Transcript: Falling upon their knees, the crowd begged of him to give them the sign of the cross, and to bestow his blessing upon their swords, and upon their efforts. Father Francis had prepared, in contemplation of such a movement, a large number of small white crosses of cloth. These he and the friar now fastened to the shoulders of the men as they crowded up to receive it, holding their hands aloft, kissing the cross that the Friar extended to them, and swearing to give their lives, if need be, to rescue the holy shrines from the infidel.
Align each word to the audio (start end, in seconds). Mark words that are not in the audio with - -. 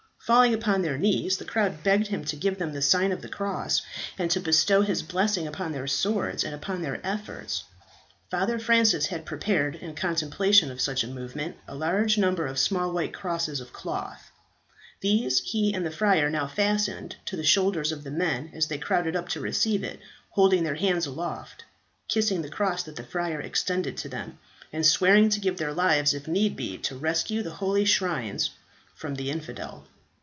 Falling 0.27 0.53
upon 0.53 0.83
their 0.83 0.99
knees, 0.99 1.37
the 1.37 1.45
crowd 1.45 1.81
begged 1.81 2.03
of 2.05 2.07
him 2.09 2.23
to 2.25 2.35
give 2.35 2.59
them 2.59 2.73
the 2.73 2.81
sign 2.83 3.11
of 3.11 3.23
the 3.23 3.27
cross, 3.27 3.81
and 4.19 4.29
to 4.29 4.39
bestow 4.39 4.81
his 4.83 5.01
blessing 5.01 5.47
upon 5.47 5.71
their 5.71 5.87
swords, 5.87 6.43
and 6.43 6.53
upon 6.53 6.83
their 6.83 7.01
efforts. 7.05 7.63
Father 8.29 8.59
Francis 8.59 9.07
had 9.07 9.25
prepared, 9.25 9.73
in 9.77 9.95
contemplation 9.95 10.69
of 10.69 10.79
such 10.79 11.03
a 11.03 11.07
movement, 11.07 11.57
a 11.67 11.73
large 11.73 12.19
number 12.19 12.45
of 12.45 12.59
small 12.59 12.91
white 12.93 13.15
crosses 13.15 13.59
of 13.59 13.73
cloth. 13.73 14.29
These 15.01 15.39
he 15.39 15.73
and 15.73 15.83
the 15.83 15.89
friar 15.89 16.29
now 16.29 16.45
fastened 16.45 17.15
to 17.25 17.35
the 17.35 17.43
shoulders 17.43 17.91
of 17.91 18.03
the 18.03 18.11
men 18.11 18.51
as 18.53 18.67
they 18.67 18.77
crowded 18.77 19.15
up 19.15 19.27
to 19.29 19.39
receive 19.41 19.83
it, 19.83 19.99
holding 20.29 20.63
their 20.63 20.75
hands 20.75 21.07
aloft, 21.07 21.65
kissing 22.07 22.43
the 22.43 22.47
cross 22.49 22.83
that 22.83 22.95
the 22.95 23.03
Friar 23.03 23.41
extended 23.41 23.97
to 23.97 24.07
them, 24.07 24.37
and 24.71 24.85
swearing 24.85 25.29
to 25.29 25.39
give 25.41 25.57
their 25.57 25.73
lives, 25.73 26.13
if 26.13 26.27
need 26.27 26.55
be, 26.55 26.77
to 26.77 26.95
rescue 26.95 27.41
the 27.41 27.55
holy 27.55 27.85
shrines 27.85 28.51
from 28.93 29.15
the 29.15 29.31
infidel. 29.31 29.87